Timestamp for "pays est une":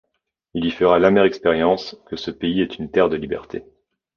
2.31-2.89